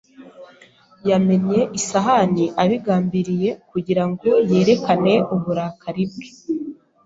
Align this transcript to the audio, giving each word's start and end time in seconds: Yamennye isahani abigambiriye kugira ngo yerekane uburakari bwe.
Yamennye 1.09 1.61
isahani 1.79 2.45
abigambiriye 2.61 3.49
kugira 3.71 4.03
ngo 4.09 4.29
yerekane 4.51 5.13
uburakari 5.35 6.03
bwe. 6.11 6.27